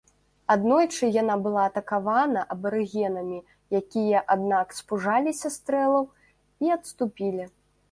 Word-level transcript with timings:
Аднойчы 0.53 1.09
яна 1.21 1.35
была 1.47 1.65
атакавана 1.71 2.41
абарыгенамі, 2.55 3.37
якія, 3.81 4.19
аднак, 4.39 4.67
спужаліся 4.81 5.55
стрэлаў 5.59 6.11
і 6.67 6.75
адступілі. 6.81 7.43